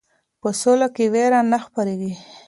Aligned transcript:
په 0.41 0.49
سوله 0.61 0.87
کې 0.95 1.05
ویره 1.13 1.41
نه 1.51 1.57
خپریږي. 1.65 2.13